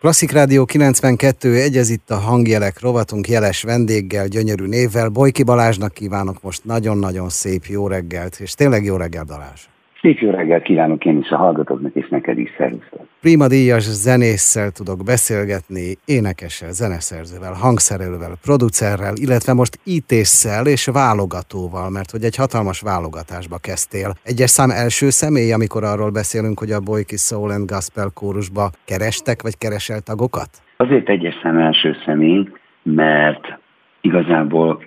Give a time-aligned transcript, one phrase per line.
[0.00, 5.08] Klasszik Rádió 92, egyez itt a hangjelek rovatunk jeles vendéggel, gyönyörű névvel.
[5.08, 9.60] Bojki Balázsnak kívánok most nagyon-nagyon szép jó reggelt, és tényleg jó reggel Balázs.
[10.00, 13.06] Szép jó reggelt kívánok én is a hallgatóknak, és neked is szervusztok.
[13.20, 22.10] Prima díjas zenésszel tudok beszélgetni, énekessel, zeneszerzővel, hangszerelővel, producerrel, illetve most ítésszel és válogatóval, mert
[22.10, 24.10] hogy egy hatalmas válogatásba kezdtél.
[24.24, 29.42] Egyes szám első személy, amikor arról beszélünk, hogy a Boyki Soul and Gospel kórusba kerestek,
[29.42, 30.50] vagy keresel tagokat?
[30.76, 32.48] Azért egyes szám első személy,
[32.82, 33.58] mert
[34.00, 34.82] igazából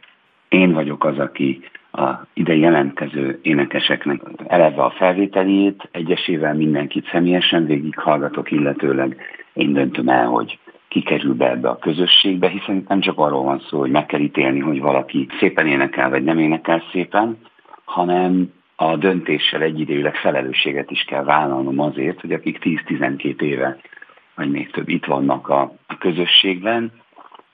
[0.49, 1.59] én vagyok az, aki
[1.91, 4.21] a ide jelentkező énekeseknek.
[4.47, 9.17] Eleve a felvételét, egyesével mindenkit személyesen végighallgatok, illetőleg
[9.53, 13.59] én döntöm el, hogy ki kerül be ebbe a közösségbe, hiszen nem csak arról van
[13.59, 17.37] szó, hogy meg kell ítélni, hogy valaki szépen énekel, vagy nem énekel szépen,
[17.83, 23.77] hanem a döntéssel egyidejűleg felelősséget is kell vállalnom azért, hogy akik 10-12 éve,
[24.35, 26.91] vagy még több itt vannak a, a közösségben,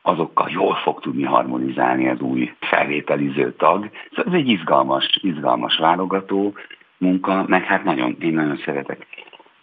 [0.07, 3.89] azokkal jól fog tudni harmonizálni az új felvételiző tag.
[4.09, 6.53] Szóval ez egy izgalmas, izgalmas válogató
[6.97, 9.05] munka, meg hát nagyon, én nagyon szeretek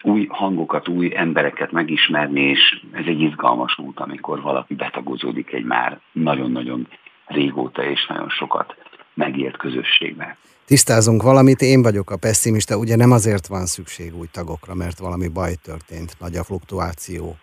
[0.02, 6.00] új hangokat, új embereket megismerni, és ez egy izgalmas út, amikor valaki betagozódik egy már
[6.12, 6.88] nagyon-nagyon
[7.26, 8.74] régóta és nagyon sokat
[9.14, 10.36] megélt közösségbe.
[10.66, 15.28] Tisztázunk valamit, én vagyok a pessimista, ugye nem azért van szükség új tagokra, mert valami
[15.28, 17.36] baj történt, nagy a fluktuáció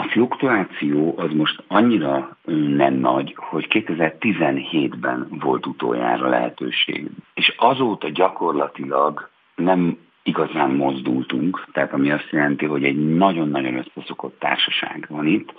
[0.00, 2.36] a fluktuáció az most annyira
[2.76, 7.10] nem nagy, hogy 2017-ben volt utoljára lehetőség.
[7.34, 15.06] És azóta gyakorlatilag nem igazán mozdultunk, tehát ami azt jelenti, hogy egy nagyon-nagyon összeszokott társaság
[15.08, 15.54] van itt,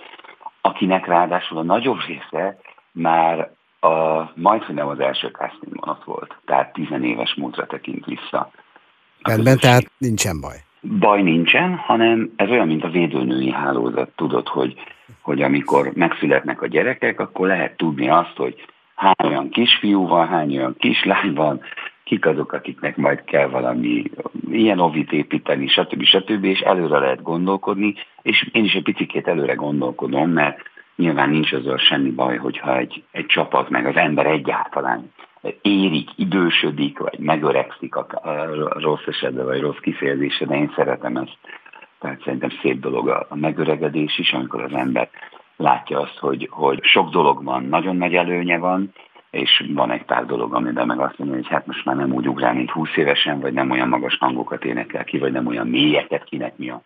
[0.60, 2.58] akinek ráadásul a nagyobb része
[2.92, 8.50] már a, majd, hogy nem az első casting ott volt, tehát tizenéves múltra tekint vissza.
[9.22, 14.10] Rendben, tehát nincsen baj baj nincsen, hanem ez olyan, mint a védőnői hálózat.
[14.16, 14.74] Tudod, hogy,
[15.20, 20.56] hogy amikor megszületnek a gyerekek, akkor lehet tudni azt, hogy hány olyan kisfiú van, hány
[20.56, 21.60] olyan kislány van,
[22.04, 24.02] kik azok, akiknek majd kell valami
[24.50, 26.02] ilyen ovit építeni, stb.
[26.02, 26.44] stb.
[26.44, 30.58] és előre lehet gondolkodni, és én is egy picit előre gondolkodom, mert
[30.96, 35.12] nyilván nincs azzal semmi baj, hogyha egy, egy csapat, meg az ember egyáltalán
[35.62, 38.06] érik, idősödik, vagy megöregszik a,
[38.78, 41.38] rossz esetben, vagy rossz kifejezése, de én szeretem ezt.
[41.98, 45.10] Tehát szerintem szép dolog a, megöregedés is, amikor az ember
[45.56, 48.92] látja azt, hogy, hogy sok dologban nagyon nagy előnye van,
[49.30, 52.28] és van egy pár dolog, amiben meg azt mondja, hogy hát most már nem úgy
[52.28, 56.24] ugrál, mint 20 évesen, vagy nem olyan magas hangokat énekel ki, vagy nem olyan mélyeket,
[56.24, 56.82] kinek mi a,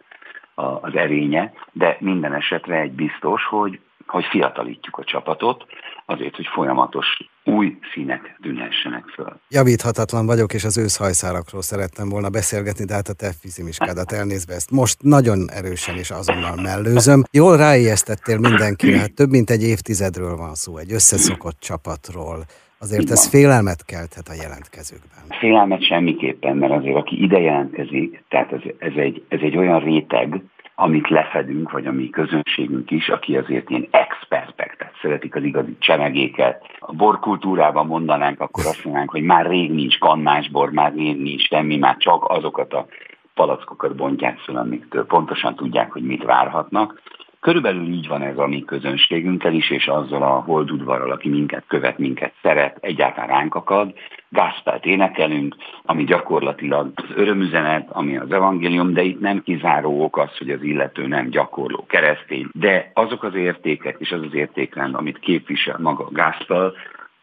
[0.54, 5.66] a, az erénye, de minden esetre egy biztos, hogy, hogy fiatalítjuk a csapatot,
[6.06, 7.06] azért, hogy folyamatos
[7.44, 9.40] új színek tűnhessenek föl.
[9.48, 14.70] Javíthatatlan vagyok, és az őszhajszárakról szerettem volna beszélgetni, de hát a te fizimiskádat elnézve ezt
[14.70, 17.22] most nagyon erősen és azonnal mellőzöm.
[17.30, 22.38] Jól ráijesztettél mindenkire, hát több mint egy évtizedről van szó, egy összeszokott csapatról.
[22.78, 25.38] Azért ez félelmet kelthet a jelentkezőkben.
[25.38, 30.42] Félelmet semmiképpen, mert azért aki ide jelentkezik, tehát ez, ez, egy, ez egy olyan réteg,
[30.78, 35.76] amit lefedünk, vagy a mi közönségünk is, aki azért ilyen expertek, tehát szeretik az igazi
[35.78, 36.64] csemegéket.
[36.78, 41.76] A borkultúrában mondanánk, akkor azt mondanánk, hogy már rég nincs kannásbor, már rég nincs semmi,
[41.76, 42.86] már csak azokat a
[43.34, 47.02] palackokat bontják föl, amiktől pontosan tudják, hogy mit várhatnak.
[47.46, 51.98] Körülbelül így van ez a mi közönségünkkel is, és azzal a holdudvarral, aki minket követ,
[51.98, 53.92] minket szeret, egyáltalán ránk akad.
[54.28, 60.36] Gászpelt énekelünk, ami gyakorlatilag az örömüzenet, ami az evangélium, de itt nem kizáró ok az,
[60.38, 65.18] hogy az illető nem gyakorló keresztény, de azok az értékek és az az értékrend, amit
[65.18, 66.72] képvisel maga Gászpel,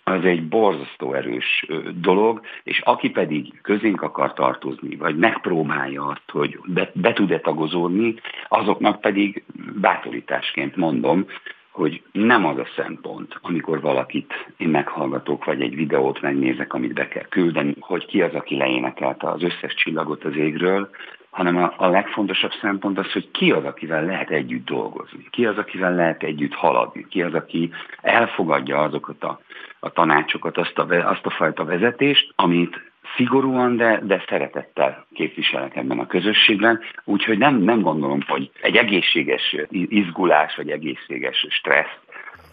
[0.04, 1.66] az egy borzasztó erős
[1.96, 8.16] dolog, és aki pedig közénk akar tartozni, vagy megpróbálja azt, hogy be, be tud-e tagozódni,
[8.48, 9.44] azoknak pedig
[9.82, 11.26] bátorításként mondom,
[11.72, 17.08] hogy nem az a szempont, amikor valakit én meghallgatok, vagy egy videót megnézek, amit be
[17.08, 20.90] kell küldeni, hogy ki az, aki leénekelte az összes csillagot az égről,
[21.34, 25.58] hanem a, a legfontosabb szempont az, hogy ki az, akivel lehet együtt dolgozni, ki az,
[25.58, 27.72] akivel lehet együtt haladni, ki az, aki
[28.02, 29.40] elfogadja azokat a,
[29.80, 36.00] a tanácsokat, azt a, azt a fajta vezetést, amit szigorúan, de, de szeretettel képviselek ebben
[36.00, 41.98] a közösségben, úgyhogy nem, nem gondolom, hogy egy egészséges izgulás, vagy egészséges stressz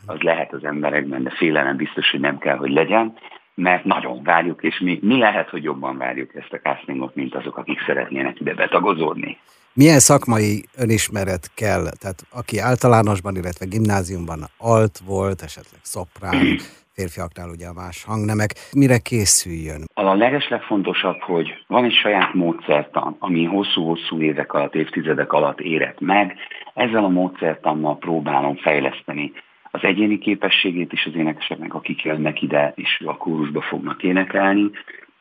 [0.06, 3.14] az lehet az emberekben, de félelem biztos, hogy nem kell, hogy legyen,
[3.60, 7.56] mert nagyon várjuk, és mi, mi lehet, hogy jobban várjuk ezt a castingot, mint azok,
[7.56, 9.38] akik szeretnének ide betagozódni.
[9.72, 11.82] Milyen szakmai önismeret kell?
[12.00, 16.56] Tehát aki általánosban, illetve gimnáziumban alt volt, esetleg szoprán,
[16.96, 18.50] férfiaknál ugye a más hangnemek.
[18.72, 19.84] Mire készüljön?
[19.94, 26.34] A legeslegfontosabb, hogy van egy saját módszertan, ami hosszú-hosszú évek alatt, évtizedek alatt érett meg.
[26.74, 29.32] Ezzel a módszertannal próbálom fejleszteni
[29.70, 34.70] az egyéni képességét is az énekeseknek, akik jönnek ide és a kórusba fognak énekelni,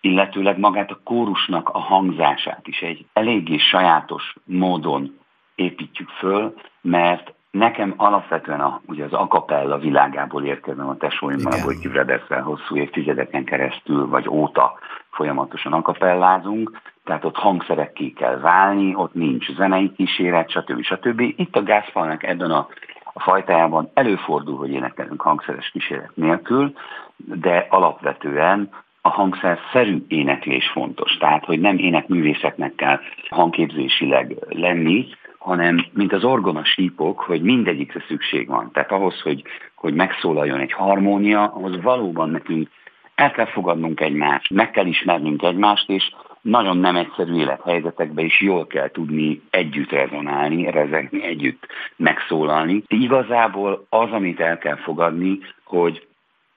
[0.01, 5.19] illetőleg magát a kórusnak a hangzását is egy eléggé sajátos módon
[5.56, 11.88] építjük föl, mert nekem alapvetően a, ugye az akapella világából érkezem a tesóimmal, a Bojki
[11.88, 14.80] Bredeszel hosszú évtizedeken keresztül, vagy óta
[15.12, 20.81] folyamatosan akapellázunk, tehát ott hangszerekké kell válni, ott nincs zenei kíséret, stb.
[20.81, 21.19] stb.
[21.19, 22.68] Itt a gázfalnak ebben a,
[23.13, 26.73] a fajtájában előfordul, hogy énekelünk hangszeres kíséret nélkül,
[27.17, 28.69] de alapvetően
[29.01, 31.17] a hangszer-szerű éneklés fontos.
[31.17, 35.07] Tehát, hogy nem énekművészeknek kell hangképzésileg lenni,
[35.38, 38.71] hanem mint az orgona sípok, hogy mindegyikre szükség van.
[38.71, 39.44] Tehát ahhoz, hogy,
[39.75, 42.69] hogy megszólaljon egy harmónia, ahhoz valóban nekünk
[43.15, 46.11] el kell fogadnunk egymást, meg kell ismernünk egymást, és
[46.41, 52.83] nagyon nem egyszerű élethelyzetekben is jól kell tudni együtt rezonálni, rezegni, együtt megszólalni.
[52.88, 56.07] Igazából az, amit el kell fogadni, hogy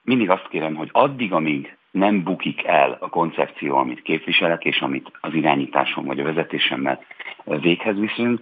[0.03, 5.11] mindig azt kérem, hogy addig, amíg nem bukik el a koncepció, amit képviselek, és amit
[5.21, 6.99] az irányításom vagy a vezetésemmel
[7.43, 8.39] véghez viszünk,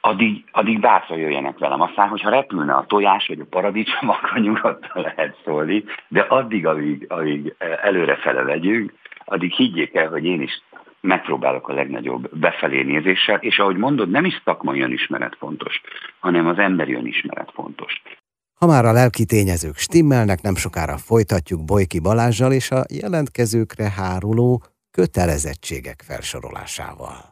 [0.00, 1.80] addig, addig bátran jöjjenek velem.
[1.80, 7.06] Aztán, hogyha repülne a tojás vagy a paradicsom, akkor nyugodtan lehet szólni, de addig, amíg,
[7.08, 8.92] amíg előrefele legyünk,
[9.24, 10.62] addig higgyék el, hogy én is
[11.00, 15.80] megpróbálok a legnagyobb befelé nézéssel, és ahogy mondod, nem is szakmai önismeret fontos,
[16.20, 18.02] hanem az emberi önismeret fontos.
[18.54, 24.62] Ha már a lelki tényezők stimmelnek, nem sokára folytatjuk Bojki Balázsjal és a jelentkezőkre háruló
[24.90, 27.31] kötelezettségek felsorolásával.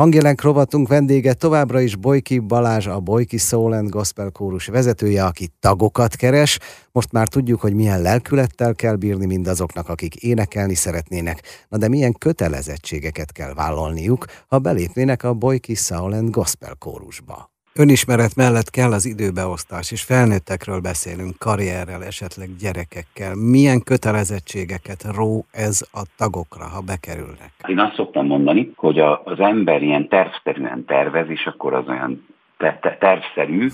[0.00, 5.48] Hangjelenk rovatunk vendége továbbra is Bojki Balázs, a Bojki Soul and Gospel kórus vezetője, aki
[5.58, 6.58] tagokat keres.
[6.92, 12.12] Most már tudjuk, hogy milyen lelkülettel kell bírni mindazoknak, akik énekelni szeretnének, na de milyen
[12.12, 17.50] kötelezettségeket kell vállalniuk, ha belépnének a Bojki Soul and Gospel kórusba.
[17.80, 23.34] Önismeret mellett kell az időbeosztás, és felnőttekről beszélünk, karrierrel, esetleg gyerekekkel.
[23.34, 27.50] Milyen kötelezettségeket ró ez a tagokra, ha bekerülnek?
[27.66, 32.26] Én azt szoktam mondani, hogy a, az ember ilyen tervszerűen tervez, és akkor az olyan
[32.56, 33.68] te, te, tervszerű,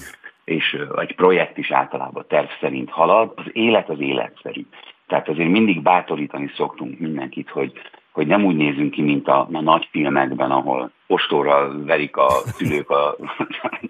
[0.44, 4.66] és egy projekt is általában terv szerint halad, az élet az életszerű.
[5.06, 7.72] Tehát azért mindig bátorítani szoktunk mindenkit, hogy
[8.16, 12.90] hogy nem úgy nézünk ki, mint a, a nagy filmekben, ahol ostorral verik a szülők
[12.90, 13.16] a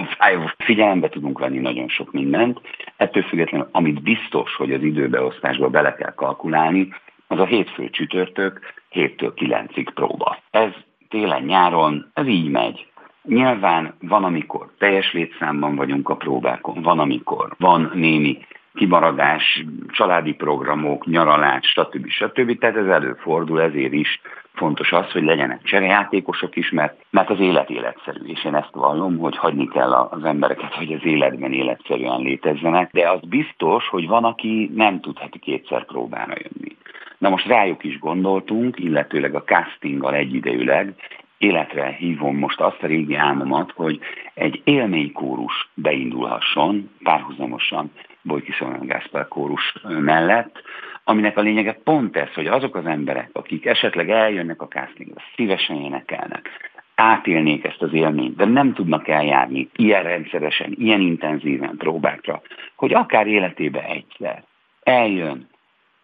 [0.00, 0.54] 5.
[0.58, 2.60] Figyelembe tudunk venni nagyon sok mindent.
[2.96, 6.88] Ettől függetlenül, amit biztos, hogy az időbeosztásba bele kell kalkulálni,
[7.26, 8.60] az a hétfő csütörtök
[8.92, 10.38] 7-től 9-ig próba.
[10.50, 10.70] Ez
[11.08, 12.86] télen-nyáron, ez így megy.
[13.22, 18.38] Nyilván van, amikor teljes létszámban vagyunk a próbákon, van, amikor van némi
[18.74, 22.08] kimaradás, családi programok, nyaralás, stb.
[22.08, 22.58] stb.
[22.58, 24.20] Tehát ez előfordul, ezért is
[24.54, 29.18] fontos az, hogy legyenek cserejátékosok is, mert, mert az élet életszerű, és én ezt vallom,
[29.18, 34.24] hogy hagyni kell az embereket, hogy az életben életszerűen létezzenek, de az biztos, hogy van,
[34.24, 36.76] aki nem tud heti kétszer próbára jönni.
[37.18, 40.94] Na most rájuk is gondoltunk, illetőleg a castinggal egyidejűleg,
[41.38, 43.98] életre hívom most azt a régi álmomat, hogy
[44.34, 47.90] egy élménykórus beindulhasson párhuzamosan
[48.24, 50.62] Bojki Szolnán Gáspár kórus mellett,
[51.04, 55.76] aminek a lényege pont ez, hogy azok az emberek, akik esetleg eljönnek a castingra, szívesen
[55.76, 56.50] énekelnek,
[56.94, 62.42] átélnék ezt az élményt, de nem tudnak eljárni ilyen rendszeresen, ilyen intenzíven próbákra,
[62.76, 64.44] hogy akár életébe egyszer
[64.82, 65.48] eljön,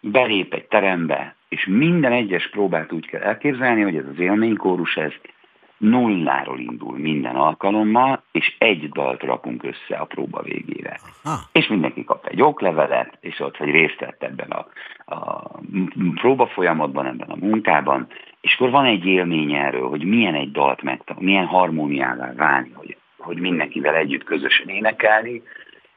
[0.00, 5.12] belép egy terembe, és minden egyes próbát úgy kell elképzelni, hogy ez az élménykórus, ez
[5.81, 11.01] nulláról indul minden alkalommal, és egy dalt rakunk össze a próba végére.
[11.25, 11.37] Aha.
[11.53, 14.67] És mindenki kap egy oklevelet, és ott, hogy részt vett ebben a,
[15.15, 15.51] a
[16.15, 18.07] próba folyamatban, ebben a munkában,
[18.41, 22.97] és akkor van egy élmény erről, hogy milyen egy dalt megtanulni, milyen harmóniává válni, hogy,
[23.19, 25.43] hogy mindenkivel együtt közösen énekelni,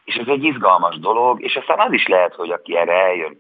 [0.04, 3.38] és ez egy izgalmas dolog, és aztán az is lehet, hogy aki erre eljön,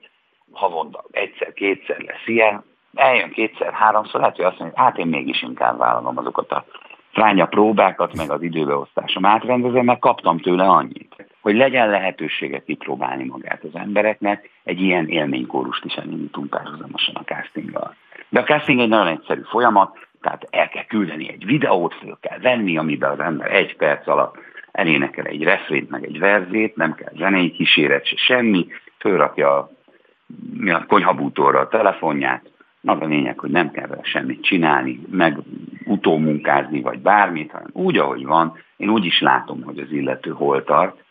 [0.51, 2.63] havonta egyszer, kétszer lesz ilyen,
[2.95, 6.65] eljön kétszer, háromszor, lehet, hogy azt mondja, hát én mégis inkább vállalom azokat a
[7.11, 11.15] fránya próbákat, meg az időbeosztásom átrendezem, mert kaptam tőle annyit.
[11.41, 17.95] Hogy legyen lehetősége kipróbálni magát az embereknek, egy ilyen élménykórust is elindítunk párhuzamosan a castinggal.
[18.29, 22.39] De a casting egy nagyon egyszerű folyamat, tehát el kell küldeni egy videót, föl kell
[22.39, 24.37] venni, amiben az ember egy perc alatt
[24.71, 28.67] elénekel egy refrént, meg egy verzét, nem kell zenei kíséret, se semmi,
[28.99, 32.52] fölrakja a konyhabútorra a telefonját,
[32.85, 35.37] az a lényeg, hogy nem kell vele semmit csinálni, meg
[35.85, 40.63] utómunkázni, vagy bármit, hanem úgy, ahogy van, én úgy is látom, hogy az illető hol
[40.63, 41.03] tart,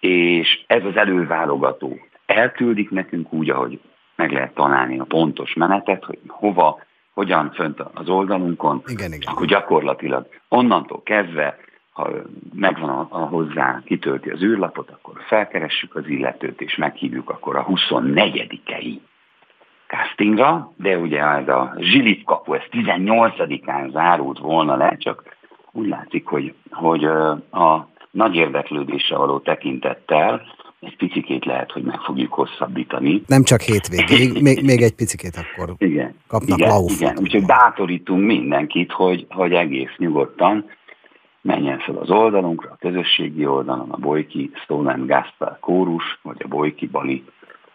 [0.00, 3.80] és ez az előválogató, elküldik nekünk úgy, ahogy
[4.16, 6.80] meg lehet találni a pontos menetet, hogy hova,
[7.12, 9.32] hogyan fönt az oldalunkon, igen, igen.
[9.32, 11.56] akkor gyakorlatilag onnantól kezdve,
[11.92, 12.10] ha
[12.54, 17.66] megvan a, a hozzá, kitölti az űrlapot, akkor felkeressük az illetőt, és meghívjuk akkor a
[17.66, 18.98] 24-ei
[19.86, 25.36] castingra, de ugye ez a zsilip kapu, ez 18-án zárult volna le, csak
[25.72, 27.04] úgy látszik, hogy, hogy
[27.50, 30.42] a nagy érdeklődésre való tekintettel
[30.80, 33.22] egy picikét lehet, hogy meg fogjuk hosszabbítani.
[33.26, 37.00] Nem csak hétvégéig, még, még egy picikét akkor igen, kapnak igen, laufot.
[37.00, 40.64] Igen, úgyhogy bátorítunk mindenkit, hogy, hogy egész nyugodtan
[41.40, 46.86] menjen fel az oldalunkra, a közösségi oldalon, a Bojki Stolen Gaspar kórus, vagy a Bojki
[46.86, 47.24] Bali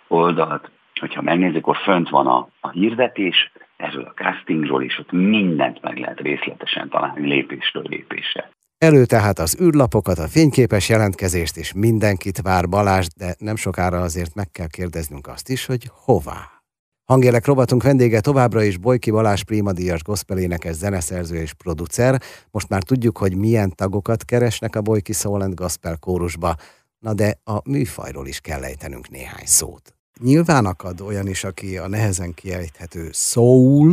[0.07, 0.69] oldalt.
[1.01, 5.97] Hogyha megnézzük, akkor fönt van a, a hirdetés erről a castingról, és ott mindent meg
[5.97, 8.49] lehet részletesen találni lépésről lépésre.
[8.77, 14.35] Elő tehát az űrlapokat, a fényképes jelentkezést, és mindenkit vár Balázs, de nem sokára azért
[14.35, 16.61] meg kell kérdeznünk azt is, hogy hová.
[17.05, 19.43] Hangélek robotunk vendége továbbra is Bojki Balázs
[19.73, 22.21] Díjas gospelénekes zeneszerző és producer.
[22.51, 26.55] Most már tudjuk, hogy milyen tagokat keresnek a Bojki Soul and Gospel kórusba,
[26.99, 30.00] na de a műfajról is kell ejtenünk néhány szót.
[30.23, 33.91] Nyilván akad olyan is, aki a nehezen kiejthető soul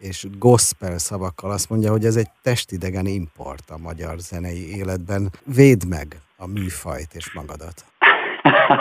[0.00, 5.30] és gospel szavakkal azt mondja, hogy ez egy testidegen import a magyar zenei életben.
[5.56, 6.06] Védd meg
[6.36, 7.84] a műfajt és magadat.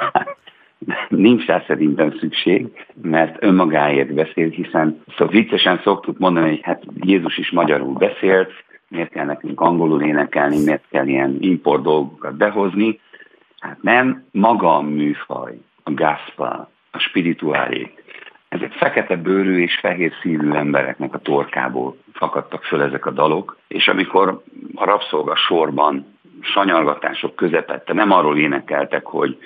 [1.10, 2.68] Nincs rá szerintem szükség,
[3.02, 8.52] mert önmagáért beszél, hiszen szóval viccesen szoktuk mondani, hogy hát Jézus is magyarul beszélt,
[8.88, 13.00] miért kell nekünk angolul énekelni, miért kell ilyen import dolgokat behozni.
[13.60, 17.88] Hát nem, maga a műfaj, a gospel, a spirituális,
[18.50, 23.88] ezek fekete bőrű és fehér szívű embereknek a torkából fakadtak föl ezek a dalok, és
[23.88, 24.44] amikor
[24.76, 26.06] a rabszolga sorban
[26.42, 29.38] sanyargatások közepette nem arról énekeltek, hogy,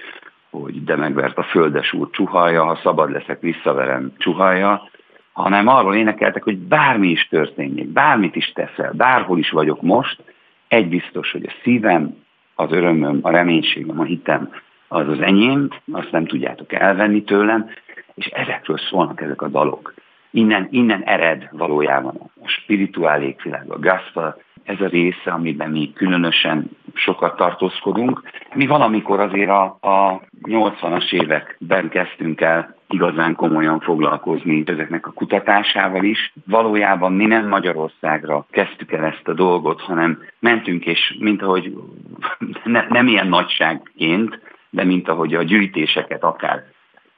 [0.50, 4.89] hogy de megvert a földes úr csuhaja, ha szabad leszek, visszaverem csuhaja,
[5.31, 10.23] hanem arról énekeltek, hogy bármi is történjék, bármit is teszel, bárhol is vagyok most,
[10.67, 12.17] egy biztos, hogy a szívem,
[12.55, 14.50] az örömöm, a reménységem, a hitem
[14.93, 17.69] az az enyém, azt nem tudjátok elvenni tőlem,
[18.15, 19.93] és ezekről szólnak ezek a dalok.
[20.31, 26.69] Innen, innen ered valójában a spirituális világ, a gospel, ez a része, amiben mi különösen
[26.93, 28.21] sokat tartózkodunk.
[28.53, 36.03] Mi valamikor azért a, a 80-as években kezdtünk el igazán komolyan foglalkozni ezeknek a kutatásával
[36.03, 36.33] is.
[36.45, 41.73] Valójában mi nem Magyarországra kezdtük el ezt a dolgot, hanem mentünk, és mint ahogy
[42.63, 44.39] ne, nem ilyen nagyságként,
[44.73, 46.63] de mint ahogy a gyűjtéseket akár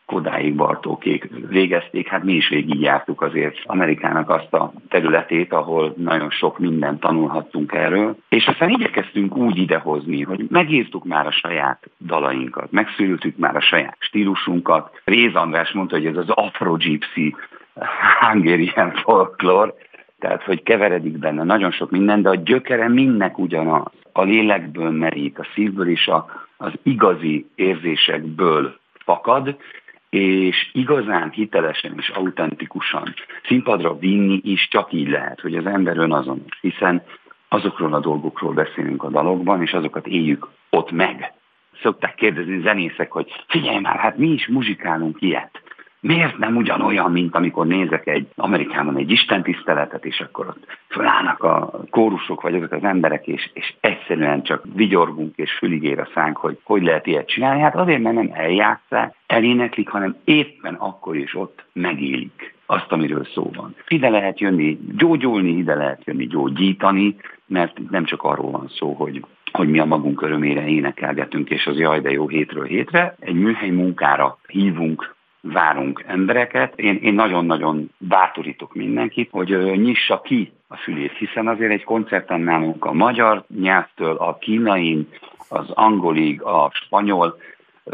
[0.05, 6.29] Kodáig Bartókék végezték, hát mi is végig jártuk azért Amerikának azt a területét, ahol nagyon
[6.29, 12.71] sok mindent tanulhattunk erről, és aztán igyekeztünk úgy idehozni, hogy megírtuk már a saját dalainkat,
[12.71, 15.01] megszültük már a saját stílusunkat.
[15.03, 17.35] Réz András mondta, hogy ez az Afro-Gypsy
[18.19, 19.73] Hungarian folklore,
[20.19, 23.91] tehát hogy keveredik benne nagyon sok minden, de a gyökere mindnek ugyanaz.
[24.11, 29.57] A lélekből merít, a szívből és a, az igazi érzésekből fakad,
[30.09, 36.59] és igazán hitelesen és autentikusan színpadra vinni is csak így lehet, hogy az ember önazonos,
[36.61, 37.03] hiszen
[37.47, 41.33] azokról a dolgokról beszélünk a dalokban, és azokat éljük ott meg.
[41.81, 45.64] Szokták kérdezni zenészek, hogy figyelj már, hát mi is muzsikálunk ilyet
[46.05, 51.81] miért nem ugyanolyan, mint amikor nézek egy Amerikában egy istentiszteletet, és akkor ott fölállnak a
[51.89, 56.57] kórusok, vagy azok az emberek, és, és egyszerűen csak vigyorgunk, és füligér a szánk, hogy
[56.63, 57.61] hogy lehet ilyet csinálni.
[57.61, 63.51] Hát azért, mert nem eljátszák, eléneklik, hanem éppen akkor is ott megélik azt, amiről szó
[63.55, 63.75] van.
[63.87, 67.15] Ide lehet jönni gyógyulni, ide lehet jönni gyógyítani,
[67.47, 71.77] mert nem csak arról van szó, hogy hogy mi a magunk örömére énekelgetünk, és az
[71.77, 73.15] jaj, de jó hétről hétre.
[73.19, 75.14] Egy műhely munkára hívunk
[75.53, 76.79] várunk embereket.
[76.79, 82.85] Én, én nagyon-nagyon bátorítok mindenkit, hogy nyissa ki a fülét, hiszen azért egy koncerten nálunk
[82.85, 85.07] a magyar nyelvtől a kínai,
[85.49, 87.37] az angolig, a spanyol,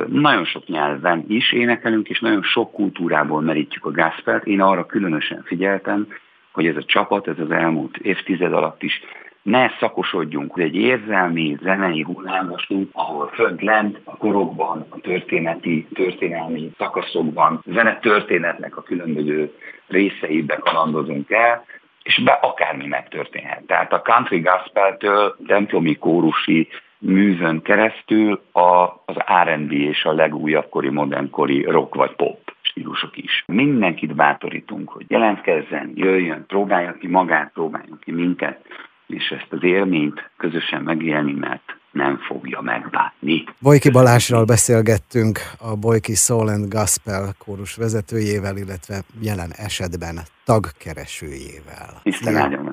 [0.08, 4.46] nagyon sok nyelven is énekelünk, és nagyon sok kultúrából merítjük a gászpelt.
[4.46, 6.08] Én arra különösen figyeltem,
[6.51, 9.01] hogy ez a csapat, ez az elmúlt évtized alatt is
[9.41, 10.60] ne szakosodjunk.
[10.60, 18.77] Egy érzelmi, zenei hullámosunk, ahol fönt lent a korokban, a történeti, történelmi szakaszokban, zene történetnek
[18.77, 19.53] a különböző
[19.88, 21.65] részeibe kalandozunk el,
[22.03, 23.63] és be akármi megtörténhet.
[23.63, 26.67] Tehát a country gospel-től templomi kórusi
[26.98, 33.43] művön keresztül a, az R&B és a legújabb kori, modernkori rock vagy pop stílusok is.
[33.48, 38.65] Mindenkit bátorítunk, hogy jelentkezzen, jöjjön, próbálja ki magát, próbáljon ki minket,
[39.13, 43.43] és ezt az élményt közösen megélni, mert nem fogja megbánni.
[43.59, 51.99] Bojki Balázsral beszélgettünk, a Bojki Soul and Gospel kórus vezetőjével, illetve jelen esetben tagkeresőjével.
[52.03, 52.63] Isten áldjon